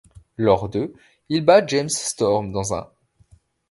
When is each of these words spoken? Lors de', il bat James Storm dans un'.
Lors 0.35 0.67
de', 0.67 0.95
il 1.29 1.45
bat 1.45 1.63
James 1.67 1.87
Storm 1.87 2.51
dans 2.51 2.73
un'. 2.73 2.89